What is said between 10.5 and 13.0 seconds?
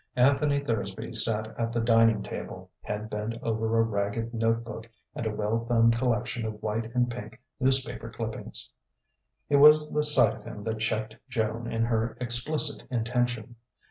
that checked Joan in her explicit